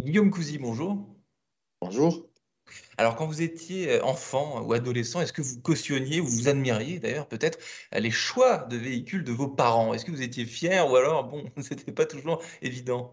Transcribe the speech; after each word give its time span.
Guillaume 0.00 0.30
Couzy, 0.30 0.58
bonjour. 0.58 1.04
Bonjour. 1.80 2.24
Alors, 2.98 3.16
quand 3.16 3.26
vous 3.26 3.42
étiez 3.42 3.90
euh, 3.90 4.04
enfant 4.04 4.62
ou 4.62 4.72
adolescent, 4.72 5.20
est-ce 5.20 5.32
que 5.32 5.42
vous 5.42 5.60
cautionniez 5.60 6.20
ou 6.20 6.26
vous 6.26 6.48
admiriez 6.48 7.00
d'ailleurs 7.00 7.26
peut-être 7.26 7.58
les 7.92 8.12
choix 8.12 8.58
de 8.70 8.76
véhicules 8.76 9.24
de 9.24 9.32
vos 9.32 9.48
parents? 9.48 9.92
Est-ce 9.94 10.04
que 10.04 10.12
vous 10.12 10.22
étiez 10.22 10.44
fier 10.44 10.88
ou 10.88 10.94
alors, 10.94 11.24
bon, 11.24 11.44
c'était 11.60 11.90
pas 11.90 12.06
toujours 12.06 12.40
évident? 12.62 13.12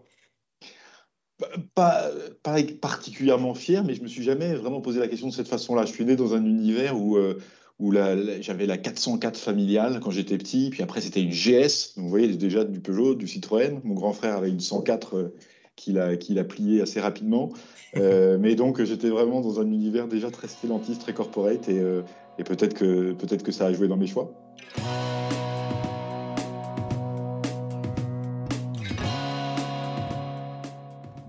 Pas, 1.74 2.10
pas, 2.44 2.62
particulièrement 2.80 3.54
fier, 3.54 3.82
mais 3.82 3.94
je 3.94 4.02
me 4.02 4.08
suis 4.08 4.22
jamais 4.22 4.54
vraiment 4.54 4.80
posé 4.80 5.00
la 5.00 5.08
question 5.08 5.26
de 5.26 5.32
cette 5.32 5.48
façon-là. 5.48 5.86
Je 5.86 5.92
suis 5.92 6.04
né 6.04 6.14
dans 6.14 6.34
un 6.34 6.44
univers 6.44 6.96
où, 6.96 7.16
euh, 7.16 7.42
où 7.80 7.92
j'avais 7.92 8.66
la 8.66 8.78
404 8.78 9.36
familiale 9.36 9.98
quand 10.00 10.12
j'étais 10.12 10.38
petit, 10.38 10.70
puis 10.70 10.82
après 10.84 11.00
c'était 11.00 11.20
une 11.20 11.32
GS, 11.32 11.94
donc 11.96 12.04
vous 12.04 12.08
voyez 12.08 12.28
déjà 12.28 12.64
du 12.64 12.80
Peugeot, 12.80 13.16
du 13.16 13.26
Citroën. 13.26 13.80
Mon 13.82 13.94
grand 13.94 14.12
frère 14.12 14.36
avait 14.36 14.50
une 14.50 14.60
104 14.60 15.32
qu'il 15.76 15.98
a, 15.98 16.16
qu'il 16.16 16.38
a 16.38 16.44
plié 16.44 16.80
assez 16.80 17.00
rapidement. 17.00 17.50
Euh, 17.96 18.36
mais 18.38 18.56
donc 18.56 18.82
j'étais 18.82 19.08
vraiment 19.08 19.40
dans 19.40 19.58
un 19.58 19.66
univers 19.66 20.06
déjà 20.06 20.30
très 20.30 20.48
stellantiste, 20.48 21.00
très 21.00 21.14
corporate, 21.14 21.66
et, 21.70 21.78
euh, 21.78 22.02
et 22.36 22.44
peut-être 22.44 22.74
que, 22.74 23.12
peut 23.12 23.26
que 23.38 23.52
ça 23.52 23.66
a 23.66 23.72
joué 23.72 23.88
dans 23.88 23.96
mes 23.96 24.06
choix. 24.06 24.34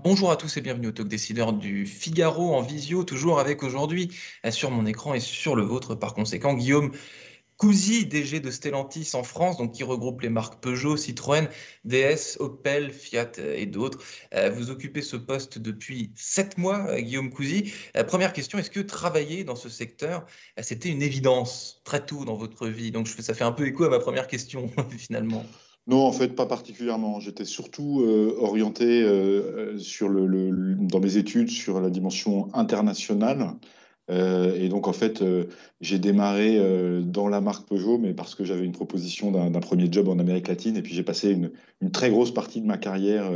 Bonjour 0.04 0.30
à 0.30 0.36
tous 0.36 0.56
et 0.56 0.60
bienvenue 0.60 0.88
au 0.88 0.92
Talk 0.92 1.08
Décideur 1.08 1.52
du 1.52 1.86
Figaro 1.86 2.54
en 2.54 2.60
visio, 2.60 3.04
toujours 3.04 3.40
avec 3.40 3.62
aujourd'hui 3.62 4.10
euh, 4.46 4.50
sur 4.50 4.70
mon 4.70 4.84
écran 4.84 5.14
et 5.14 5.20
sur 5.20 5.54
le 5.54 5.62
vôtre 5.62 5.94
par 5.94 6.12
conséquent 6.12 6.54
Guillaume 6.54 6.92
Cousy, 7.58 8.06
DG 8.06 8.38
de 8.38 8.52
Stellantis 8.52 9.10
en 9.14 9.24
France, 9.24 9.56
donc 9.56 9.72
qui 9.72 9.82
regroupe 9.82 10.20
les 10.20 10.28
marques 10.28 10.62
Peugeot, 10.62 10.96
Citroën, 10.96 11.48
DS, 11.84 12.36
Opel, 12.38 12.92
Fiat 12.92 13.32
euh, 13.40 13.56
et 13.56 13.66
d'autres. 13.66 13.98
Euh, 14.32 14.48
vous 14.48 14.70
occupez 14.70 15.02
ce 15.02 15.16
poste 15.16 15.58
depuis 15.58 16.12
sept 16.14 16.56
mois, 16.56 16.86
euh, 16.88 17.00
Guillaume 17.00 17.30
Cousy. 17.30 17.72
Première 18.06 18.32
question, 18.32 18.58
est-ce 18.58 18.70
que 18.70 18.78
travailler 18.78 19.42
dans 19.42 19.56
ce 19.56 19.68
secteur, 19.68 20.24
c'était 20.60 20.88
une 20.88 21.02
évidence 21.02 21.82
très 21.84 22.06
tôt 22.06 22.24
dans 22.24 22.36
votre 22.36 22.68
vie? 22.68 22.92
Donc 22.92 23.08
ça 23.08 23.34
fait 23.34 23.44
un 23.44 23.52
peu 23.52 23.66
écho 23.66 23.82
à 23.84 23.90
ma 23.90 23.98
première 23.98 24.28
question 24.28 24.70
finalement. 24.96 25.44
Non, 25.88 26.04
en 26.04 26.12
fait, 26.12 26.36
pas 26.36 26.46
particulièrement. 26.46 27.18
J'étais 27.18 27.46
surtout 27.46 28.04
orienté 28.38 29.02
dans 29.74 31.00
mes 31.00 31.16
études 31.16 31.48
sur 31.48 31.80
la 31.80 31.88
dimension 31.88 32.54
internationale. 32.54 33.54
Euh, 34.10 34.54
et 34.54 34.68
donc, 34.68 34.88
en 34.88 34.92
fait, 34.92 35.22
euh, 35.22 35.44
j'ai 35.80 35.98
démarré 35.98 36.58
euh, 36.58 37.02
dans 37.02 37.28
la 37.28 37.40
marque 37.40 37.68
Peugeot, 37.68 37.98
mais 37.98 38.14
parce 38.14 38.34
que 38.34 38.44
j'avais 38.44 38.64
une 38.64 38.72
proposition 38.72 39.30
d'un 39.30 39.60
premier 39.60 39.90
job 39.90 40.08
en 40.08 40.18
Amérique 40.18 40.48
latine. 40.48 40.76
Et 40.76 40.82
puis, 40.82 40.94
j'ai 40.94 41.02
passé 41.02 41.30
une, 41.30 41.90
très 41.90 42.10
grosse 42.10 42.32
partie 42.32 42.60
de 42.60 42.66
ma 42.66 42.78
carrière 42.78 43.30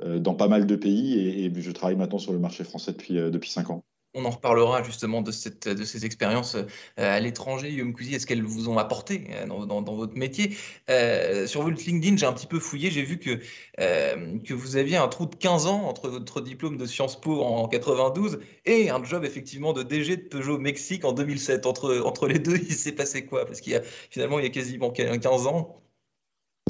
dans 0.00 0.34
pas 0.34 0.48
mal 0.48 0.66
de 0.66 0.76
pays. 0.76 1.18
Et, 1.18 1.44
et, 1.44 1.52
je 1.60 1.70
travaille 1.70 1.96
maintenant 1.96 2.18
sur 2.18 2.32
le 2.32 2.38
marché 2.38 2.64
français 2.64 2.92
depuis, 2.92 3.14
depuis 3.14 3.50
cinq 3.50 3.70
ans 3.70 3.84
on 4.14 4.24
en 4.24 4.30
reparlera 4.30 4.82
justement 4.82 5.22
de, 5.22 5.32
cette, 5.32 5.68
de 5.68 5.84
ces 5.84 6.04
expériences 6.04 6.56
euh, 6.56 6.66
à 6.96 7.20
l'étranger, 7.20 7.70
Guillaume 7.70 7.94
Cousy, 7.94 8.14
est-ce 8.14 8.26
qu'elles 8.26 8.42
vous 8.42 8.68
ont 8.68 8.78
apporté 8.78 9.28
euh, 9.30 9.46
dans, 9.46 9.82
votre 9.82 10.16
métier? 10.16 10.56
Euh, 10.90 11.46
Sur 11.46 11.62
votre 11.62 11.82
LinkedIn, 11.84 12.16
j'ai 12.16 12.26
un 12.26 12.32
petit 12.32 12.46
peu 12.46 12.58
fouillé, 12.58 12.90
j'ai 12.90 13.02
vu 13.02 13.18
que, 13.18 13.38
que 13.78 14.54
vous 14.54 14.76
aviez 14.76 14.96
un 14.96 15.08
trou 15.08 15.26
de 15.26 15.34
15 15.34 15.66
ans 15.66 15.84
entre 15.84 16.08
votre 16.08 16.40
diplôme 16.40 16.76
de 16.76 16.86
Sciences 16.86 17.20
Po 17.20 17.42
en 17.42 17.68
92 17.68 18.40
et 18.66 18.90
un 18.90 19.02
job 19.02 19.24
effectivement 19.24 19.72
de 19.72 19.82
DG 19.82 20.16
de 20.16 20.22
Peugeot 20.22 20.58
Mexique 20.58 21.04
en 21.04 21.12
2007. 21.12 21.66
Entre, 21.66 22.00
entre 22.04 22.28
les 22.28 22.38
deux, 22.38 22.56
il 22.68 22.74
s'est 22.74 22.92
passé 22.92 23.24
quoi? 23.24 23.46
Parce 23.46 23.60
qu'il 23.60 23.72
y 23.72 23.76
a 23.76 23.82
finalement, 24.10 24.38
il 24.38 24.44
y 24.44 24.48
a 24.48 24.50
quasiment 24.50 24.90
15 24.90 25.46
ans. 25.46 25.78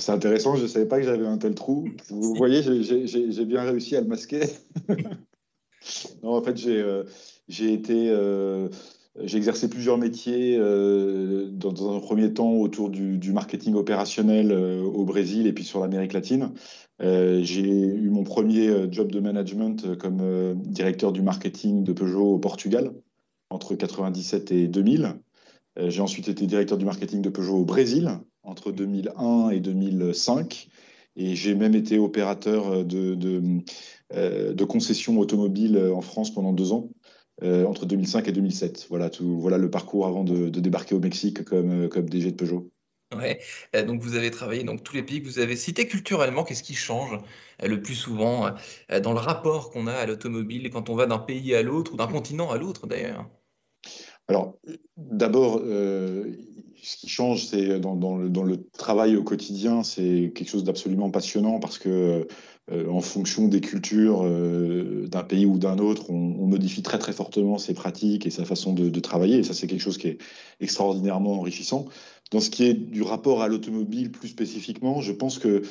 C'est 0.00 0.12
intéressant, 0.12 0.56
je 0.56 0.62
ne 0.62 0.68
savais 0.68 0.86
pas 0.86 0.98
que 0.98 1.04
j'avais 1.04 1.26
un 1.26 1.36
tel 1.36 1.54
trou. 1.54 1.88
Vous 2.08 2.34
voyez, 2.34 2.62
j'ai 2.62 3.44
bien 3.44 3.62
réussi 3.62 3.94
à 3.96 4.00
le 4.00 4.06
masquer. 4.06 4.40
non, 6.22 6.36
en 6.36 6.42
fait, 6.42 6.56
j'ai 6.56 6.82
j'ai 7.48 7.72
été, 7.72 8.08
euh, 8.10 8.68
j'ai 9.22 9.36
exercé 9.36 9.68
plusieurs 9.68 9.98
métiers 9.98 10.56
euh, 10.58 11.48
dans, 11.50 11.96
un 11.96 12.00
premier 12.00 12.32
temps 12.32 12.52
autour 12.52 12.90
du, 12.90 13.32
marketing 13.32 13.74
opérationnel 13.74 14.52
euh, 14.52 14.82
au 14.82 15.04
Brésil 15.04 15.46
et 15.46 15.52
puis 15.52 15.64
sur 15.64 15.80
l'Amérique 15.80 16.12
latine. 16.12 16.52
j'ai 17.00 17.68
eu 17.68 18.10
mon 18.10 18.24
premier 18.24 18.90
job 18.90 19.10
de 19.10 19.20
management 19.20 19.96
comme 19.98 20.54
directeur 20.56 21.12
du 21.12 21.20
marketing 21.20 21.84
de 21.84 21.92
Peugeot 21.92 22.34
au 22.34 22.38
Portugal 22.38 22.92
entre 23.50 23.74
97 23.74 24.52
et 24.52 24.68
2000. 24.68 25.16
j'ai 25.88 26.00
ensuite 26.00 26.28
été 26.28 26.46
directeur 26.46 26.78
du 26.78 26.84
marketing 26.84 27.20
de 27.20 27.28
Peugeot 27.28 27.56
au 27.56 27.64
Brésil 27.64 28.08
entre 28.44 28.70
2001 28.70 29.50
et 29.50 29.60
2005. 29.60 30.68
Et 31.16 31.34
j'ai 31.34 31.54
même 31.54 31.74
été 31.74 31.98
opérateur 31.98 32.84
de, 32.86 33.60
de 34.14 34.64
concessions 34.64 35.18
automobiles 35.18 35.78
en 35.78 36.00
France 36.00 36.32
pendant 36.32 36.52
deux 36.52 36.72
ans. 36.72 36.90
Euh, 37.42 37.64
entre 37.64 37.86
2005 37.86 38.28
et 38.28 38.32
2007. 38.32 38.86
Voilà, 38.88 39.10
tout, 39.10 39.40
voilà 39.40 39.58
le 39.58 39.70
parcours 39.70 40.06
avant 40.06 40.22
de, 40.22 40.48
débarquer 40.48 40.94
au 40.94 41.00
Mexique 41.00 41.44
comme, 41.44 41.84
euh, 41.84 41.88
comme 41.88 42.08
DG 42.08 42.30
de 42.30 42.36
Peugeot. 42.36 42.70
Ouais, 43.16 43.40
euh, 43.74 43.84
donc 43.84 44.00
vous 44.00 44.14
avez 44.14 44.30
travaillé 44.30 44.62
dans 44.64 44.76
tous 44.76 44.94
les 44.94 45.02
pays 45.02 45.22
que 45.22 45.26
vous 45.26 45.38
avez 45.40 45.56
cités. 45.56 45.88
Culturellement, 45.88 46.44
qu'est-ce 46.44 46.62
qui 46.62 46.74
change 46.74 47.18
le 47.62 47.82
plus 47.82 47.94
souvent 47.94 48.50
dans 49.02 49.12
le 49.12 49.18
rapport 49.18 49.70
qu'on 49.70 49.86
a 49.86 49.92
à 49.92 50.06
l'automobile 50.06 50.70
quand 50.70 50.88
on 50.88 50.94
va 50.94 51.06
d'un 51.06 51.18
pays 51.18 51.54
à 51.54 51.62
l'autre 51.62 51.94
ou 51.94 51.96
d'un 51.96 52.06
continent 52.06 52.50
à 52.50 52.58
l'autre 52.58 52.86
d'ailleurs? 52.86 53.28
Alors, 54.28 54.58
d'abord, 54.96 55.60
ce 56.82 56.96
qui 56.96 57.08
change, 57.08 57.46
c'est 57.46 57.78
dans, 57.78 58.16
le, 58.16 58.56
travail 58.72 59.16
au 59.16 59.22
quotidien, 59.22 59.84
c'est 59.84 60.32
quelque 60.34 60.48
chose 60.48 60.64
d'absolument 60.64 61.10
passionnant 61.10 61.60
parce 61.60 61.78
que 61.78 62.26
euh, 62.70 62.88
en 62.88 63.00
fonction 63.00 63.46
des 63.46 63.60
cultures 63.60 64.22
euh, 64.24 65.06
d'un 65.06 65.22
pays 65.22 65.46
ou 65.46 65.58
d'un 65.58 65.78
autre, 65.78 66.10
on, 66.10 66.46
modifie 66.46 66.82
très 66.82 66.98
très 66.98 67.12
fortement 67.12 67.56
ses 67.56 67.72
pratiques 67.72 68.26
et 68.26 68.30
sa 68.30 68.44
façon 68.44 68.72
de, 68.72 69.00
travailler. 69.00 69.38
Et 69.38 69.42
ça, 69.44 69.54
c'est 69.54 69.68
quelque 69.68 69.80
chose 69.80 69.96
qui 69.96 70.08
est 70.08 70.18
extraordinairement 70.60 71.34
enrichissant. 71.34 71.86
Dans 72.32 72.40
ce 72.40 72.50
qui 72.50 72.64
est 72.64 72.74
du 72.74 73.02
rapport 73.02 73.42
à 73.42 73.48
l'automobile 73.48 74.10
plus 74.10 74.28
spécifiquement, 74.28 75.00
je 75.00 75.12
pense 75.12 75.38
que 75.38 75.62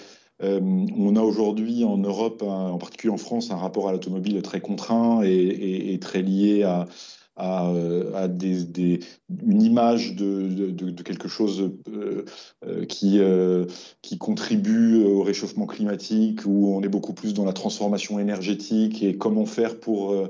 euh, 0.41 0.59
on 0.61 1.15
a 1.17 1.21
aujourd'hui 1.21 1.83
en 1.83 1.97
Europe, 1.97 2.41
en 2.41 2.77
particulier 2.77 3.13
en 3.13 3.17
France, 3.17 3.51
un 3.51 3.57
rapport 3.57 3.89
à 3.89 3.91
l'automobile 3.91 4.41
très 4.41 4.61
contraint 4.61 5.21
et, 5.23 5.99
très 6.01 6.21
lié 6.21 6.63
à, 6.63 6.87
à, 7.35 8.27
des, 8.27 8.99
une 9.45 9.61
image 9.61 10.15
de, 10.15 10.71
de, 10.71 11.03
quelque 11.03 11.27
chose 11.27 11.71
euh, 11.89 12.25
euh, 12.65 12.85
qui, 12.85 13.19
euh, 13.19 13.65
qui 14.01 14.17
contribue 14.17 15.03
au 15.03 15.23
réchauffement 15.23 15.65
climatique, 15.65 16.41
où 16.45 16.75
on 16.75 16.81
est 16.81 16.89
beaucoup 16.89 17.13
plus 17.13 17.33
dans 17.33 17.45
la 17.45 17.53
transformation 17.53 18.19
énergétique 18.19 19.01
et 19.01 19.17
comment 19.17 19.45
faire 19.45 19.79
pour, 19.79 20.27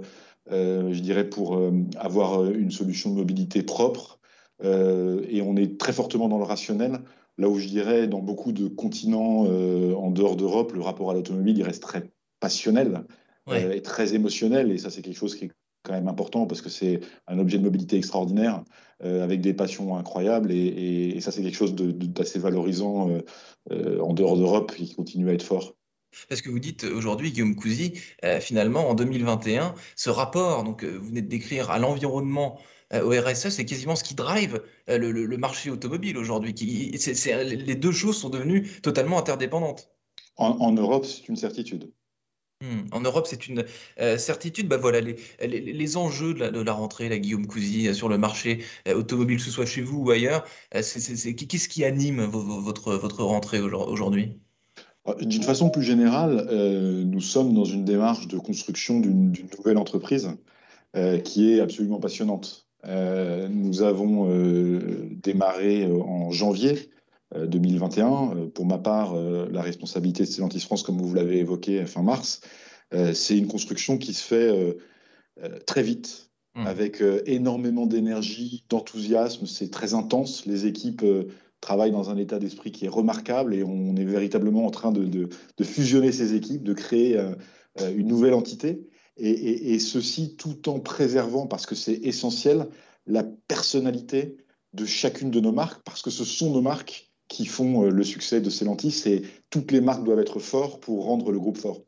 je 0.49 0.99
dirais, 0.99 1.29
pour 1.29 1.59
avoir 1.97 2.45
une 2.45 2.71
solution 2.71 3.11
de 3.11 3.15
mobilité 3.15 3.63
propre. 3.63 4.19
et 4.63 5.41
on 5.41 5.55
est 5.55 5.79
très 5.79 5.93
fortement 5.93 6.29
dans 6.29 6.37
le 6.37 6.43
rationnel. 6.43 6.99
Là 7.37 7.49
où 7.49 7.57
je 7.57 7.67
dirais, 7.67 8.07
dans 8.07 8.19
beaucoup 8.19 8.51
de 8.51 8.67
continents 8.67 9.45
en 9.45 10.11
dehors 10.11 10.35
d'Europe, 10.35 10.73
le 10.73 10.81
rapport 10.81 11.09
à 11.11 11.13
l'automobile, 11.13 11.57
il 11.57 11.63
reste 11.63 11.83
très 11.83 12.11
passionnel 12.39 13.03
et 13.51 13.81
très 13.81 14.13
émotionnel. 14.13 14.71
Et 14.71 14.77
ça, 14.77 14.89
c'est 14.89 15.01
quelque 15.01 15.17
chose 15.17 15.35
qui 15.35 15.45
est 15.45 15.51
quand 15.83 15.93
même 15.93 16.07
important 16.07 16.45
parce 16.45 16.61
que 16.61 16.69
c'est 16.69 16.99
un 17.27 17.39
objet 17.39 17.57
de 17.57 17.63
mobilité 17.63 17.97
extraordinaire 17.97 18.63
euh, 19.03 19.23
avec 19.23 19.41
des 19.41 19.53
passions 19.53 19.97
incroyables 19.97 20.51
et, 20.51 21.19
ça 21.21 21.31
c'est 21.31 21.41
quelque 21.41 21.55
chose 21.55 21.75
d'assez 21.75 22.39
valorisant 22.39 23.09
euh, 23.09 23.21
euh, 23.71 23.99
en 23.99 24.13
dehors 24.13 24.37
d'Europe 24.37 24.73
qui 24.75 24.93
continue 24.93 25.29
à 25.29 25.33
être 25.33 25.43
fort. 25.43 25.75
Parce 26.27 26.41
que 26.41 26.49
vous 26.49 26.59
dites 26.59 26.83
aujourd'hui, 26.83 27.31
Guillaume 27.31 27.55
Cousy, 27.55 27.93
finalement 28.41 28.89
en 28.89 28.95
2021, 28.95 29.75
ce 29.95 30.09
rapport, 30.09 30.65
donc 30.65 30.83
vous 30.83 31.07
venez 31.07 31.21
de 31.21 31.29
décrire 31.29 31.71
à 31.71 31.79
l'environnement, 31.79 32.59
au 32.93 33.11
RSE, 33.11 33.47
c'est 33.47 33.63
quasiment 33.63 33.95
ce 33.95 34.03
qui 34.03 34.13
drive 34.13 34.61
le, 34.89 35.37
marché 35.37 35.69
automobile 35.69 36.17
aujourd'hui. 36.17 36.53
Les 36.53 37.75
deux 37.75 37.93
choses 37.93 38.17
sont 38.17 38.27
devenues 38.27 38.69
totalement 38.81 39.19
interdépendantes. 39.19 39.89
en 40.35 40.73
Europe, 40.73 41.05
c'est 41.05 41.29
une 41.29 41.37
certitude. 41.37 41.93
Hmm. 42.61 42.87
En 42.91 43.01
Europe, 43.01 43.25
c'est 43.27 43.47
une 43.47 43.65
euh, 43.99 44.17
certitude. 44.17 44.67
Bah 44.67 44.77
voilà, 44.77 45.01
les, 45.01 45.97
enjeux 45.97 46.35
de 46.35 46.61
la, 46.61 46.73
rentrée, 46.73 47.09
la 47.09 47.17
Guillaume 47.17 47.47
Cousy, 47.47 47.87
euh, 47.87 47.93
sur 47.93 48.07
le 48.07 48.19
marché 48.19 48.63
euh, 48.87 48.95
automobile, 48.95 49.37
que 49.37 49.43
ce 49.43 49.49
soit 49.49 49.65
chez 49.65 49.81
vous 49.81 49.97
ou 49.97 50.11
ailleurs, 50.11 50.45
qu'est-ce 50.71 51.67
qui 51.67 51.83
anime 51.83 52.21
votre, 52.21 52.93
votre 52.93 53.23
rentrée 53.23 53.59
aujourd'hui 53.59 54.37
D'une 55.21 55.43
façon 55.43 55.71
plus 55.71 55.83
générale, 55.83 56.47
nous 56.51 57.21
sommes 57.21 57.53
dans 57.53 57.65
une 57.65 57.83
démarche 57.83 58.27
de 58.27 58.37
construction 58.37 58.99
d'une 58.99 59.33
nouvelle 59.57 59.77
entreprise 59.77 60.29
qui 61.23 61.51
est 61.51 61.59
absolument 61.61 61.99
passionnante. 61.99 62.67
nous 62.85 63.81
avons 63.81 64.29
démarré 65.23 65.87
en 65.87 66.31
janvier 66.31 66.89
2021. 67.35 68.35
Euh, 68.35 68.47
pour 68.47 68.65
ma 68.65 68.77
part, 68.77 69.13
euh, 69.13 69.47
la 69.51 69.61
responsabilité 69.61 70.23
de 70.23 70.27
Stellantis 70.27 70.59
France, 70.59 70.83
comme 70.83 71.01
vous 71.01 71.13
l'avez 71.13 71.39
évoqué 71.39 71.85
fin 71.85 72.03
mars, 72.03 72.41
euh, 72.93 73.13
c'est 73.13 73.37
une 73.37 73.47
construction 73.47 73.97
qui 73.97 74.13
se 74.13 74.23
fait 74.23 74.77
très 75.65 75.81
vite, 75.81 76.29
mmh. 76.55 76.67
avec 76.67 77.03
énormément 77.25 77.85
d'énergie, 77.85 78.65
d'enthousiasme. 78.69 79.45
C'est 79.45 79.71
très 79.71 79.93
intense. 79.93 80.45
Les 80.45 80.65
équipes 80.65 81.03
travaillent 81.61 81.91
dans 81.91 82.09
un 82.09 82.17
état 82.17 82.37
d'esprit 82.37 82.71
qui 82.71 82.85
est 82.85 82.89
remarquable 82.89 83.55
et 83.55 83.63
on 83.63 83.95
est 83.95 84.05
véritablement 84.05 84.65
en 84.65 84.71
train 84.71 84.91
de, 84.91 85.29
fusionner 85.63 86.11
ces 86.11 86.35
équipes, 86.35 86.63
de 86.63 86.73
créer 86.73 87.17
une 87.79 88.07
nouvelle 88.07 88.33
entité, 88.33 88.85
et, 89.17 89.79
ceci 89.79 90.35
tout 90.35 90.69
en 90.69 90.79
préservant, 90.79 91.47
parce 91.47 91.65
que 91.65 91.75
c'est 91.75 91.99
essentiel, 92.03 92.67
la 93.07 93.23
personnalité 93.23 94.37
de 94.73 94.85
chacune 94.85 95.31
de 95.31 95.39
nos 95.39 95.53
marques, 95.53 95.81
parce 95.83 96.01
que 96.01 96.11
ce 96.11 96.25
sont 96.25 96.51
nos 96.51 96.61
marques 96.61 97.10
qui 97.31 97.45
font 97.45 97.83
le 97.83 98.03
succès 98.03 98.41
de 98.41 98.49
Celantis, 98.49 99.03
et 99.05 99.23
toutes 99.49 99.71
les 99.71 99.79
marques 99.79 100.03
doivent 100.03 100.19
être 100.19 100.39
fortes 100.39 100.83
pour 100.83 101.05
rendre 101.05 101.31
le 101.31 101.39
groupe 101.39 101.57
fort. 101.57 101.81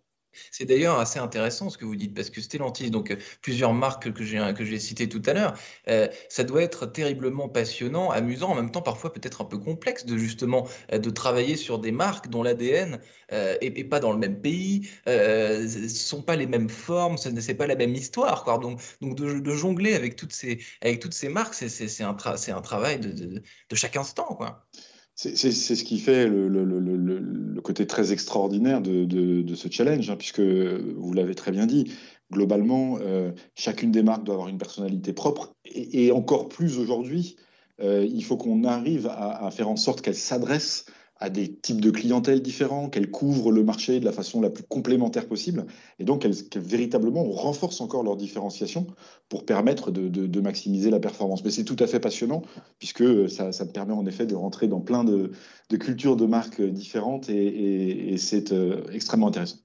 C'est 0.52 0.66
d'ailleurs 0.66 1.00
assez 1.00 1.20
intéressant 1.20 1.70
ce 1.70 1.78
que 1.78 1.86
vous 1.86 1.96
dites, 1.96 2.14
parce 2.14 2.30
que 2.30 2.42
Stellantis, 2.42 2.90
donc 2.90 3.12
euh, 3.12 3.18
plusieurs 3.42 3.74
marques 3.74 4.12
que 4.12 4.24
j'ai 4.24 4.80
citées 4.80 5.10
tout 5.10 5.22
à 5.26 5.34
l'heure, 5.34 5.54
euh, 5.90 6.08
ça 6.30 6.44
doit 6.44 6.64
être 6.64 6.86
terriblement 6.86 7.50
passionnant, 7.50 8.10
amusant, 8.10 8.52
en 8.52 8.56
même 8.56 8.72
temps 8.72 8.82
parfois 8.82 9.14
peut-être 9.14 9.42
un 9.42 9.46
peu 9.46 9.58
complexe 9.58 10.06
de 10.06 10.18
justement 10.18 10.68
euh, 10.92 10.98
de 10.98 11.10
travailler 11.10 11.56
sur 11.56 11.80
des 11.80 11.92
marques 11.92 12.30
dont 12.30 12.42
l'ADN 12.44 13.00
est, 13.30 13.84
pas 13.90 14.00
dans 14.00 14.12
le 14.12 14.20
même 14.20 14.40
pays, 14.40 14.88
ne 15.08 15.88
sont 15.88 16.22
pas 16.22 16.36
les 16.36 16.46
mêmes 16.46 16.70
formes, 16.70 17.18
ce 17.18 17.30
n'est 17.30 17.54
pas 17.56 17.68
la 17.68 17.76
même 17.76 17.96
histoire, 17.96 18.44
quoi. 18.44 18.60
Donc, 18.60 18.80
donc 19.02 19.16
de, 19.16 19.52
jongler 19.54 19.96
avec 19.96 20.16
toutes 20.16 20.34
ces 20.34 20.60
avec 20.82 21.00
toutes 21.00 21.14
ces 21.14 21.30
marques, 21.30 21.54
c'est 21.54 22.04
un, 22.04 22.16
un 22.16 22.62
travail 22.62 23.00
de, 23.00 23.12
de, 23.12 23.42
de 23.70 23.76
chaque 23.76 23.98
instant, 23.98 24.36
quoi. 24.36 24.66
C'est 25.16 25.36
ce 25.36 25.84
qui 25.84 26.00
fait 26.00 26.28
le, 26.28 27.62
côté 27.62 27.88
très 27.88 28.12
extraordinaire 28.12 28.82
de, 28.82 29.56
ce 29.56 29.68
challenge, 29.70 30.10
hein, 30.10 30.16
puisque 30.18 30.42
vous 30.42 31.14
l'avez 31.14 31.36
très 31.36 31.52
bien 31.52 31.66
dit, 31.66 31.92
globalement, 32.32 32.98
euh, 33.02 33.32
chacune 33.56 33.92
des 33.92 34.04
marques 34.04 34.24
doit 34.24 34.36
avoir 34.36 34.50
une 34.50 34.58
personnalité 34.58 35.14
propre, 35.14 35.56
et, 35.66 36.12
encore 36.12 36.50
plus 36.50 36.80
aujourd'hui, 36.80 37.38
euh, 37.80 38.06
il 38.10 38.24
faut 38.24 38.38
qu'on 38.38 38.64
arrive 38.64 39.08
à, 39.08 39.50
faire 39.52 39.70
en 39.70 39.76
sorte 39.76 40.02
qu'elle 40.02 40.16
s'adresse 40.16 40.86
à 41.24 41.30
des 41.30 41.56
types 41.56 41.80
de 41.80 41.90
clientèle 41.90 42.42
différents, 42.42 42.90
qu'elles 42.90 43.10
couvrent 43.10 43.54
le 43.54 43.64
marché 43.64 44.02
de 44.02 44.06
la 44.06 44.12
façon 44.12 44.42
la 44.42 44.50
plus 44.50 44.66
complémentaire 44.66 45.26
possible, 45.26 45.66
et 45.98 46.04
donc 46.04 46.24
qu'elles 46.24 46.36
véritablement 46.58 47.24
renforcent 47.32 47.80
encore 47.80 48.04
leur 48.04 48.18
différenciation 48.18 48.88
pour 49.30 49.46
permettre 49.46 49.90
de, 49.90 50.42
maximiser 50.42 50.90
la 50.90 51.00
performance. 51.00 51.42
Mais 51.46 51.52
c'est 51.52 51.64
tout 51.64 51.78
à 51.80 51.88
fait 51.88 52.02
passionnant, 52.02 52.42
puisque 52.78 53.30
ça, 53.30 53.46
me 53.46 53.72
permet 53.72 53.94
en 53.94 54.06
effet 54.06 54.26
de 54.26 54.36
rentrer 54.36 54.68
dans 54.68 54.82
plein 54.82 55.06
de, 55.06 55.32
cultures 55.80 56.18
de 56.18 56.26
marques 56.26 56.62
différentes, 56.62 57.30
et 57.30 58.16
c'est 58.18 58.52
euh, 58.52 58.84
extrêmement 58.92 59.30
intéressant. 59.30 59.60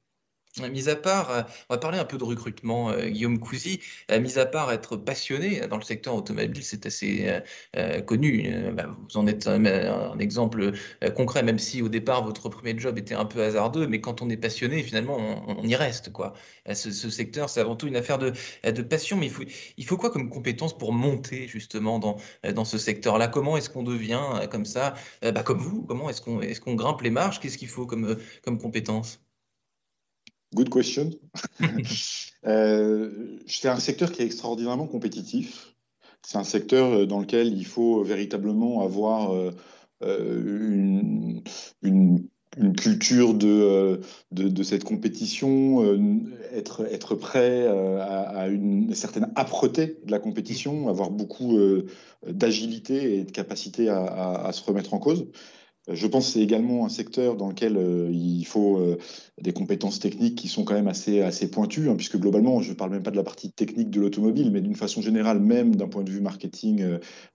Mis 0.56 0.88
à 0.88 0.96
part, 0.96 1.30
euh, 1.30 1.42
on 1.68 1.74
va 1.74 1.78
parler 1.78 1.98
un 1.98 2.04
peu 2.04 2.18
de 2.18 2.24
recrutement, 2.24 2.90
euh, 2.90 3.08
Guillaume 3.08 3.38
Cousy. 3.38 3.80
Euh, 4.10 4.18
mis 4.20 4.38
à 4.38 4.46
part 4.46 4.72
être 4.72 4.96
passionné 4.96 5.60
dans 5.68 5.76
le 5.76 5.82
secteur 5.82 6.14
automobile, 6.14 6.64
c'est 6.64 6.86
assez 6.86 7.40
connu. 8.06 8.72
Bah, 8.72 8.86
vous 9.08 9.16
en 9.16 9.26
êtes 9.26 9.46
un, 9.46 10.18
exemple 10.18 10.72
concret, 11.16 11.42
même 11.42 11.58
si 11.58 11.82
au 11.82 11.88
départ 11.88 12.24
votre 12.24 12.48
premier 12.48 12.78
job 12.78 12.98
était 12.98 13.14
un 13.14 13.24
peu 13.24 13.42
hasardeux, 13.42 13.86
mais 13.86 14.00
quand 14.00 14.22
on 14.22 14.30
est 14.30 14.36
passionné, 14.36 14.82
finalement, 14.82 15.16
on, 15.46 15.62
y 15.64 15.76
reste. 15.76 16.12
Quoi. 16.12 16.34
Ce, 16.72 16.90
secteur, 16.90 17.48
c'est 17.50 17.60
avant 17.60 17.76
tout 17.76 17.86
une 17.86 17.96
affaire 17.96 18.18
de, 18.18 18.32
de 18.64 18.82
passion, 18.82 19.16
mais 19.16 19.26
il 19.26 19.32
faut, 19.32 19.44
il 19.76 19.84
faut 19.84 19.96
quoi 19.96 20.10
comme 20.10 20.30
compétence 20.30 20.76
pour 20.76 20.92
monter 20.92 21.46
justement 21.48 21.98
dans, 21.98 22.16
dans 22.54 22.64
ce 22.64 22.78
secteur-là? 22.78 23.28
Comment 23.28 23.56
est-ce 23.56 23.70
qu'on 23.70 23.82
devient 23.82 24.48
comme 24.50 24.64
ça, 24.64 24.94
bah, 25.22 25.42
comme 25.42 25.58
vous 25.58 25.82
Comment 25.82 26.10
est-ce 26.10 26.22
qu'on 26.22 26.40
est 26.40 26.58
qu'on 26.58 26.74
grimpe 26.74 27.02
les 27.02 27.10
marches? 27.10 27.40
Qu'est-ce 27.40 27.58
qu'il 27.58 27.68
faut 27.68 27.86
comme, 27.86 28.16
comme 28.42 28.58
compétence 28.58 29.20
Good 30.54 30.70
question. 30.70 31.10
euh, 32.46 33.38
c'est 33.46 33.68
un 33.68 33.78
secteur 33.78 34.12
qui 34.12 34.22
est 34.22 34.24
extraordinairement 34.24 34.86
compétitif. 34.86 35.74
C'est 36.22 36.38
un 36.38 36.44
secteur 36.44 36.92
euh, 36.92 37.06
dans 37.06 37.20
lequel 37.20 37.56
il 37.56 37.66
faut 37.66 38.02
véritablement 38.02 38.82
avoir 38.82 39.34
euh, 39.34 39.52
une, 40.02 41.42
une, 41.82 42.28
culture 42.76 43.34
de, 43.34 44.00
de, 44.32 44.62
cette 44.64 44.82
compétition, 44.82 45.84
être, 46.52 46.86
être 46.90 47.14
prêt 47.14 47.68
à, 47.68 48.48
une 48.48 48.92
certaine 48.94 49.30
âpreté 49.36 49.98
de 50.04 50.10
la 50.10 50.18
compétition, 50.18 50.88
avoir 50.88 51.10
beaucoup 51.10 51.56
d'agilité 52.26 53.18
et 53.18 53.24
de 53.24 53.30
capacité 53.30 53.88
à, 53.90 54.44
à, 54.46 54.52
se 54.52 54.64
remettre 54.64 54.94
en 54.94 54.98
cause. 54.98 55.28
Je 55.90 56.06
pense 56.06 56.26
que 56.26 56.32
c'est 56.32 56.42
également 56.42 56.84
un 56.84 56.90
secteur 56.90 57.34
dans 57.36 57.48
lequel 57.48 57.76
euh, 57.76 58.10
il 58.12 58.44
faut 58.44 58.78
euh, 58.78 58.98
des 59.40 59.52
compétences 59.52 59.98
techniques 59.98 60.34
qui 60.34 60.48
sont 60.48 60.64
quand 60.64 60.74
même 60.74 60.88
assez, 60.88 61.22
assez 61.22 61.50
pointues, 61.50 61.88
hein, 61.88 61.94
puisque 61.96 62.18
globalement, 62.18 62.60
je 62.60 62.70
ne 62.70 62.74
parle 62.74 62.90
même 62.90 63.02
pas 63.02 63.10
de 63.10 63.16
la 63.16 63.22
partie 63.22 63.50
technique 63.50 63.90
de 63.90 64.00
l'automobile, 64.00 64.50
mais 64.50 64.60
d'une 64.60 64.74
façon 64.74 65.00
générale, 65.00 65.40
même 65.40 65.76
d'un 65.76 65.88
point 65.88 66.02
de 66.02 66.10
vue 66.10 66.20
marketing 66.20 66.82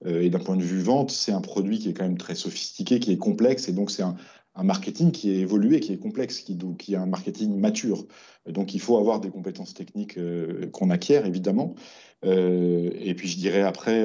euh, 0.06 0.22
et 0.22 0.30
d'un 0.30 0.40
point 0.40 0.56
de 0.56 0.62
vue 0.62 0.82
vente, 0.82 1.10
c'est 1.10 1.32
un 1.32 1.42
produit 1.42 1.80
qui 1.80 1.90
est 1.90 1.94
quand 1.94 2.04
même 2.04 2.18
très 2.18 2.36
sophistiqué, 2.36 3.00
qui 3.00 3.12
est 3.12 3.18
complexe, 3.18 3.70
et 3.70 3.74
donc 3.74 3.90
c'est 3.90 4.04
un, 4.04 4.16
un 4.56 4.64
marketing 4.64 5.12
qui 5.12 5.32
est 5.32 5.40
évolué, 5.40 5.80
qui 5.80 5.94
est 5.94 5.98
complexe, 5.98 6.40
qui, 6.40 6.58
est 6.90 6.96
un 6.96 7.06
marketing 7.06 7.58
mature. 7.58 8.06
Donc 8.48 8.74
il 8.74 8.80
faut 8.80 8.98
avoir 8.98 9.20
des 9.20 9.30
compétences 9.30 9.74
techniques 9.74 10.18
euh, 10.18 10.68
qu'on 10.72 10.90
acquiert, 10.90 11.26
évidemment. 11.26 11.76
Euh, 12.24 12.92
et 13.00 13.16
puis 13.16 13.28
je 13.28 13.38
dirais 13.38 13.62
après, 13.62 14.04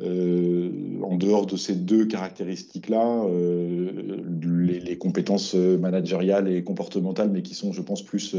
euh, 0.00 1.00
en 1.02 1.16
dehors 1.16 1.46
de 1.46 1.56
ces 1.56 1.74
deux 1.74 2.06
caractéristiques-là, 2.06 3.26
les, 4.42 4.98
compétences 4.98 5.54
managériales 5.54 6.48
et 6.48 6.62
comportementales, 6.62 7.30
mais 7.30 7.42
qui 7.42 7.54
sont, 7.54 7.72
je 7.72 7.82
pense, 7.82 8.02
plus 8.02 8.36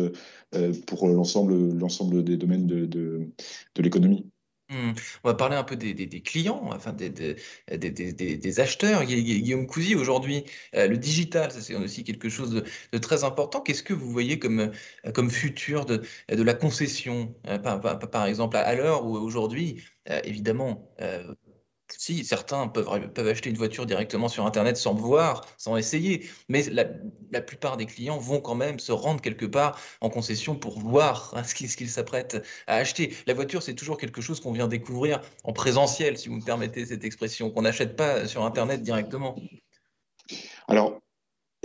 pour 0.85 1.07
l'ensemble 1.07 2.23
des 2.23 2.37
domaines 2.37 2.67
de 2.67 3.27
l'économie. 3.77 4.32
Mmh. 4.73 4.93
On 5.23 5.29
va 5.29 5.35
parler 5.35 5.55
un 5.55 5.63
peu 5.63 5.75
des, 5.75 6.21
clients, 6.21 6.61
enfin 6.71 6.93
des, 6.93 8.59
acheteurs. 8.59 9.03
Guillaume 9.05 9.67
Cousy, 9.67 9.95
aujourd'hui, 9.95 10.45
euh, 10.75 10.87
le 10.87 10.97
digital, 10.97 11.51
c'est 11.51 11.75
aussi 11.75 12.03
quelque 12.03 12.29
chose 12.29 12.63
de, 12.91 12.97
très 12.97 13.23
important. 13.23 13.61
Qu'est-ce 13.61 13.83
que 13.83 13.93
vous 13.93 14.09
voyez 14.09 14.39
comme, 14.39 14.71
euh, 15.05 15.29
futur 15.29 15.85
de, 15.85 16.01
de 16.29 16.43
la 16.43 16.53
concession, 16.53 17.35
euh, 17.47 17.59
par, 17.59 18.25
exemple, 18.25 18.57
à, 18.57 18.75
l'heure 18.75 19.05
où 19.05 19.15
aujourd'hui, 19.15 19.83
évidemment, 20.23 20.89
si, 21.97 22.25
certains 22.25 22.67
peuvent, 22.67 22.89
acheter 23.27 23.49
une 23.49 23.57
voiture 23.57 23.85
directement 23.85 24.27
sur 24.27 24.45
Internet 24.45 24.77
sans 24.77 24.93
voir, 24.93 25.45
sans 25.57 25.77
essayer, 25.77 26.27
mais 26.49 26.63
la, 26.69 27.41
plupart 27.41 27.77
des 27.77 27.85
clients 27.85 28.17
vont 28.17 28.41
quand 28.41 28.55
même 28.55 28.79
se 28.79 28.91
rendre 28.91 29.21
quelque 29.21 29.45
part 29.45 29.79
en 30.01 30.09
concession 30.09 30.55
pour 30.55 30.79
voir 30.79 31.33
hein, 31.35 31.43
ce 31.43 31.53
qu'ils 31.55 31.89
s'apprêtent 31.89 32.41
à 32.67 32.75
acheter. 32.75 33.13
La 33.27 33.33
voiture, 33.33 33.61
c'est 33.61 33.75
toujours 33.75 33.97
quelque 33.97 34.21
chose 34.21 34.39
qu'on 34.39 34.51
vient 34.51 34.67
découvrir 34.67 35.21
en 35.43 35.53
présentiel, 35.53 36.17
si 36.17 36.29
vous 36.29 36.35
me 36.35 36.45
permettez 36.45 36.85
cette 36.85 37.03
expression, 37.03 37.51
qu'on 37.51 37.63
n'achète 37.63 37.95
pas 37.95 38.27
sur 38.27 38.43
Internet 38.43 38.81
directement. 38.81 39.35
Alors, 40.67 41.02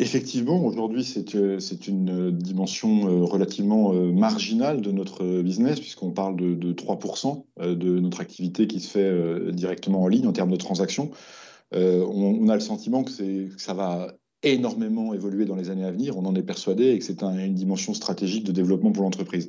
Effectivement, 0.01 0.65
aujourd'hui, 0.65 1.03
c'est 1.03 1.35
euh, 1.35 1.59
une 1.89 2.31
dimension 2.31 3.09
euh, 3.09 3.25
relativement 3.25 3.93
euh, 3.93 4.13
marginale 4.13 4.81
de 4.81 4.93
notre 4.93 5.43
business, 5.43 5.81
puisqu'on 5.81 6.13
parle 6.13 6.37
de, 6.37 6.73
3% 6.73 7.45
de 7.59 7.99
notre 7.99 8.21
activité 8.21 8.69
qui 8.69 8.79
se 8.79 8.89
fait 8.91 9.53
directement 9.53 10.03
en 10.03 10.07
ligne 10.07 10.29
en 10.29 10.33
termes 10.33 10.53
de 10.53 10.57
transactions. 10.57 11.11
On, 11.73 12.49
a 12.49 12.55
le 12.55 12.61
sentiment 12.61 13.03
que, 13.03 13.11
ça 13.59 13.75
va 13.75 14.15
énormément 14.45 15.13
évoluer 15.15 15.45
dans 15.45 15.57
les 15.57 15.69
années 15.69 15.85
à 15.85 15.91
venir, 15.91 16.17
on 16.17 16.25
en 16.25 16.35
est 16.37 16.43
persuadé, 16.43 16.91
et 16.91 16.99
que 17.01 17.05
c'est 17.05 17.25
une 17.25 17.55
dimension 17.55 17.93
stratégique 17.93 18.45
de 18.45 18.53
développement 18.53 18.93
pour 18.93 19.03
l'entreprise. 19.03 19.49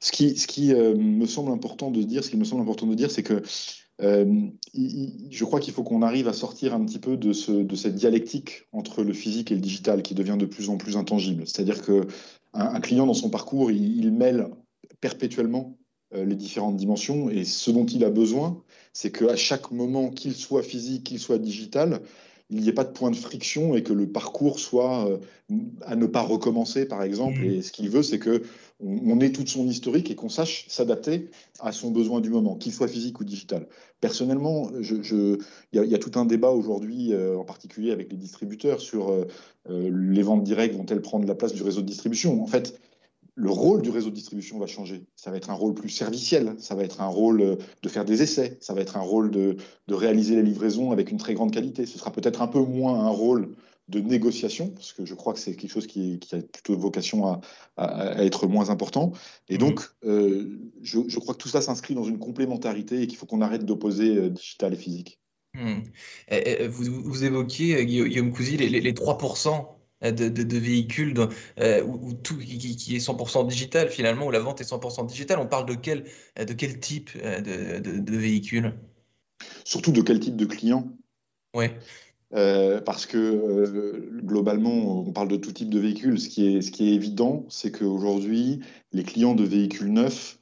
Ce 0.00 0.12
qui, 0.12 0.34
qui 0.34 0.72
me 0.74 1.26
semble 1.26 1.52
important 1.52 1.90
de 1.90 2.02
dire, 2.02 2.24
ce 2.24 2.30
qui 2.30 2.38
me 2.38 2.44
semble 2.44 2.62
important 2.62 2.86
de 2.86 2.94
dire, 2.94 3.10
c'est 3.10 3.22
que 3.22 3.42
euh, 4.02 4.48
je 5.30 5.44
crois 5.44 5.60
qu'il 5.60 5.74
faut 5.74 5.82
qu'on 5.82 6.02
arrive 6.02 6.28
à 6.28 6.32
sortir 6.32 6.74
un 6.74 6.84
petit 6.84 6.98
peu 6.98 7.16
de, 7.16 7.32
cette 7.32 7.94
dialectique 7.94 8.66
entre 8.72 9.02
le 9.02 9.12
physique 9.12 9.50
et 9.50 9.54
le 9.54 9.60
digital 9.60 10.02
qui 10.02 10.14
devient 10.14 10.36
de 10.38 10.46
plus 10.46 10.70
en 10.70 10.76
plus 10.76 10.96
intangible. 10.96 11.46
C'est-à-dire 11.46 11.84
qu'un 11.84 12.06
un 12.54 12.80
client 12.80 13.06
dans 13.06 13.14
son 13.14 13.30
parcours, 13.30 13.70
il, 13.70 14.10
mêle 14.12 14.48
perpétuellement 15.00 15.78
euh, 16.14 16.24
les 16.24 16.36
différentes 16.36 16.76
dimensions 16.76 17.30
et 17.30 17.44
ce 17.44 17.70
dont 17.70 17.86
il 17.86 18.04
a 18.04 18.10
besoin, 18.10 18.62
c'est 18.92 19.12
qu'à 19.12 19.36
chaque 19.36 19.70
moment, 19.70 20.10
qu'il 20.10 20.34
soit 20.34 20.62
physique, 20.62 21.04
qu'il 21.04 21.18
soit 21.18 21.38
digital, 21.38 22.00
il 22.50 22.60
n'y 22.62 22.68
ait 22.68 22.72
pas 22.72 22.84
de 22.84 22.92
point 22.92 23.10
de 23.10 23.16
friction 23.16 23.76
et 23.76 23.82
que 23.82 23.92
le 23.92 24.06
parcours 24.06 24.58
soit 24.58 25.08
euh, 25.08 25.18
à 25.82 25.96
ne 25.96 26.06
pas 26.06 26.22
recommencer, 26.22 26.86
par 26.86 27.02
exemple. 27.02 27.40
Mmh. 27.40 27.50
Et 27.50 27.62
ce 27.62 27.72
qu'il 27.72 27.88
veut, 27.88 28.02
c'est 28.02 28.18
que 28.18 28.42
on, 28.82 29.20
ait 29.20 29.30
toute 29.30 29.48
son 29.48 29.66
historique 29.66 30.10
et 30.10 30.14
qu'on 30.14 30.28
sache 30.28 30.64
s'adapter 30.68 31.28
à 31.60 31.72
son 31.72 31.90
besoin 31.90 32.20
du 32.20 32.30
moment, 32.30 32.56
qu'il 32.56 32.72
soit 32.72 32.88
physique 32.88 33.20
ou 33.20 33.24
digital. 33.24 33.66
Personnellement, 34.00 34.70
il 34.80 35.38
y, 35.72 35.94
a 35.94 35.98
tout 35.98 36.18
un 36.18 36.24
débat 36.24 36.50
aujourd'hui, 36.50 37.12
euh, 37.12 37.36
en 37.36 37.44
particulier 37.44 37.90
avec 37.90 38.10
les 38.10 38.16
distributeurs, 38.16 38.80
sur 38.80 39.10
euh, 39.10 39.26
les 39.68 40.22
ventes 40.22 40.44
directes 40.44 40.74
vont-elles 40.74 41.02
prendre 41.02 41.26
la 41.26 41.34
place 41.34 41.52
du 41.52 41.62
réseau 41.62 41.82
de 41.82 41.86
distribution? 41.86 42.42
En 42.42 42.46
fait, 42.46 42.80
le 43.34 43.50
rôle 43.50 43.82
du 43.82 43.90
réseau 43.90 44.10
de 44.10 44.14
distribution 44.14 44.58
va 44.58 44.66
changer. 44.66 45.04
Ça 45.16 45.30
va 45.30 45.36
être 45.36 45.50
un 45.50 45.54
rôle 45.54 45.74
plus 45.74 45.88
serviciel, 45.88 46.54
ça 46.58 46.74
va 46.74 46.82
être 46.82 47.00
un 47.00 47.06
rôle 47.06 47.40
euh, 47.40 47.56
de 47.82 47.88
faire 47.88 48.04
des 48.04 48.22
essais, 48.22 48.58
ça 48.60 48.74
va 48.74 48.80
être 48.80 48.96
un 48.96 49.02
rôle 49.02 49.30
de, 49.30 49.56
réaliser 49.88 50.36
les 50.36 50.42
livraisons 50.42 50.92
avec 50.92 51.10
une 51.10 51.18
très 51.18 51.34
grande 51.34 51.52
qualité. 51.52 51.86
Ce 51.86 51.98
sera 51.98 52.12
peut-être 52.12 52.42
un 52.42 52.46
peu 52.46 52.60
moins 52.60 53.00
un 53.00 53.08
rôle 53.08 53.54
de 53.88 53.98
négociation, 53.98 54.68
parce 54.68 54.92
que 54.92 55.04
je 55.04 55.14
crois 55.14 55.32
que 55.32 55.40
c'est 55.40 55.56
quelque 55.56 55.70
chose 55.70 55.88
qui, 55.88 56.20
a 56.32 56.36
plutôt 56.36 56.76
vocation 56.76 57.40
à, 57.76 58.22
être 58.22 58.46
moins 58.46 58.70
important. 58.70 59.12
Et 59.48 59.56
mmh. 59.56 59.58
donc, 59.58 59.80
euh, 60.04 60.60
je, 60.80 61.18
crois 61.18 61.34
que 61.34 61.40
tout 61.40 61.48
ça 61.48 61.60
s'inscrit 61.60 61.94
dans 61.94 62.04
une 62.04 62.20
complémentarité 62.20 63.02
et 63.02 63.06
qu'il 63.08 63.18
faut 63.18 63.26
qu'on 63.26 63.40
arrête 63.40 63.64
d'opposer 63.64 64.16
euh, 64.16 64.30
digital 64.30 64.74
et 64.74 64.76
physique. 64.76 65.18
Mmh. 65.54 66.68
vous, 66.68 67.24
évoquiez, 67.24 67.84
Guillaume 67.84 68.30
Cousy, 68.30 68.56
les, 68.56 68.68
les 68.68 68.92
3% 68.92 69.66
de, 70.02 70.58
véhicules 70.58 71.18
ou, 71.18 72.12
tout 72.22 72.38
qui, 72.38 72.96
est 72.96 72.98
100% 72.98 73.46
digital 73.46 73.88
finalement, 73.88 74.26
où 74.26 74.30
la 74.30 74.40
vente 74.40 74.60
est 74.60 74.70
100% 74.70 75.06
digitale. 75.06 75.38
On 75.38 75.46
parle 75.46 75.66
de 75.66 75.74
quel, 75.74 76.04
de 76.36 76.52
quel 76.52 76.78
type 76.80 77.10
de, 77.16 78.16
véhicules 78.16 78.74
Surtout 79.64 79.92
de 79.92 80.02
quel 80.02 80.20
type 80.20 80.36
de 80.36 80.46
client? 80.46 80.88
Oui. 81.54 81.66
parce 82.30 83.06
que 83.06 84.20
globalement, 84.22 85.00
on 85.00 85.12
parle 85.12 85.28
de 85.28 85.36
tout 85.36 85.52
type 85.52 85.70
de 85.70 85.78
véhicules. 85.80 86.18
Ce 86.20 86.28
qui 86.28 86.56
est, 86.56 86.62
ce 86.62 86.70
qui 86.70 86.90
est 86.90 86.94
évident, 86.94 87.46
c'est 87.48 87.70
qu'aujourd'hui, 87.72 88.60
les 88.92 89.04
clients 89.04 89.34
de 89.34 89.44
véhicules 89.44 89.92
neufs, 89.92 90.38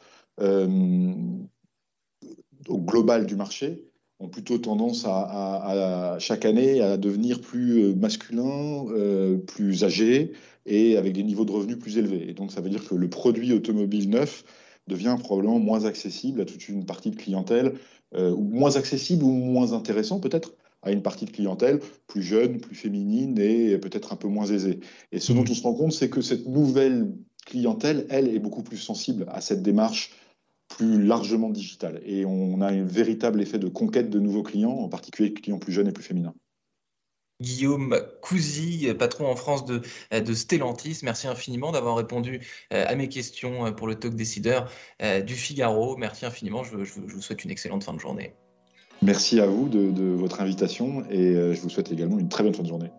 au 2.68 2.78
global 2.78 3.26
du 3.26 3.36
marché, 3.36 3.87
ont 4.20 4.28
plutôt 4.28 4.58
tendance 4.58 5.04
à, 5.06 6.16
chaque 6.18 6.44
année 6.44 6.80
à 6.80 6.96
devenir 6.96 7.40
plus 7.40 7.84
euh, 7.84 7.94
masculins, 7.94 8.86
euh, 8.90 9.38
plus 9.38 9.84
âgés 9.84 10.32
et 10.66 10.96
avec 10.96 11.12
des 11.12 11.22
niveaux 11.22 11.44
de 11.44 11.52
revenus 11.52 11.78
plus 11.78 11.98
élevés. 11.98 12.28
Et 12.28 12.34
donc 12.34 12.52
ça 12.52 12.60
veut 12.60 12.70
dire 12.70 12.86
que 12.86 12.94
le 12.94 13.08
produit 13.08 13.52
automobile 13.52 14.10
neuf 14.10 14.44
devient 14.88 15.16
probablement 15.18 15.58
moins 15.58 15.84
accessible 15.84 16.40
à 16.40 16.44
toute 16.44 16.68
une 16.68 16.84
partie 16.84 17.10
de 17.10 17.16
clientèle, 17.16 17.74
euh, 18.14 18.32
ou 18.32 18.42
moins 18.42 18.76
accessible 18.76 19.22
ou 19.22 19.30
moins 19.30 19.72
intéressant 19.72 20.18
peut-être 20.18 20.54
à 20.82 20.90
une 20.92 21.02
partie 21.02 21.24
de 21.24 21.30
clientèle 21.30 21.80
plus 22.06 22.22
jeune, 22.22 22.58
plus 22.60 22.74
féminine 22.74 23.38
et 23.38 23.78
peut-être 23.78 24.12
un 24.12 24.16
peu 24.16 24.28
moins 24.28 24.46
aisée. 24.46 24.80
Et 25.12 25.20
ce 25.20 25.32
dont 25.32 25.42
mmh. 25.42 25.50
on 25.50 25.54
se 25.54 25.62
rend 25.62 25.74
compte, 25.74 25.92
c'est 25.92 26.08
que 26.08 26.22
cette 26.22 26.46
nouvelle 26.46 27.12
clientèle, 27.46 28.06
elle, 28.10 28.28
est 28.28 28.38
beaucoup 28.38 28.62
plus 28.62 28.76
sensible 28.76 29.26
à 29.28 29.40
cette 29.40 29.62
démarche 29.62 30.12
plus 30.68 31.02
largement 31.02 31.50
digital. 31.50 32.00
Et 32.04 32.24
on 32.24 32.60
a 32.60 32.68
un 32.68 32.84
véritable 32.84 33.40
effet 33.40 33.58
de 33.58 33.68
conquête 33.68 34.10
de 34.10 34.18
nouveaux 34.18 34.42
clients, 34.42 34.70
en 34.70 34.88
particulier 34.88 35.32
clients 35.32 35.58
plus 35.58 35.72
jeunes 35.72 35.88
et 35.88 35.92
plus 35.92 36.04
féminins. 36.04 36.34
Guillaume 37.40 37.96
Cousy, 38.20 38.92
patron 38.98 39.28
en 39.28 39.36
France 39.36 39.64
de, 39.64 39.82
de 40.10 40.34
Stellantis. 40.34 41.00
Merci 41.04 41.28
infiniment 41.28 41.70
d'avoir 41.70 41.96
répondu 41.96 42.40
euh, 42.72 42.84
à 42.86 42.94
mes 42.96 43.08
questions 43.08 43.66
euh, 43.66 43.70
pour 43.70 43.86
le 43.86 43.94
talk 43.94 44.14
décideur 44.14 44.70
euh, 45.02 45.20
du 45.20 45.34
Figaro. 45.34 45.96
Merci 45.96 46.26
infiniment. 46.26 46.64
Je, 46.64 46.76
vous 46.76 47.22
souhaite 47.22 47.44
une 47.44 47.50
excellente 47.50 47.84
fin 47.84 47.94
de 47.94 48.00
journée. 48.00 48.34
Merci 49.02 49.38
à 49.38 49.46
vous 49.46 49.68
de, 49.68 49.92
de 49.92 50.10
votre 50.10 50.40
invitation 50.40 51.04
et 51.08 51.54
je 51.54 51.60
vous 51.60 51.68
souhaite 51.68 51.92
également 51.92 52.18
une 52.18 52.28
très 52.28 52.42
bonne 52.42 52.54
fin 52.54 52.64
de 52.64 52.68
journée. 52.68 52.90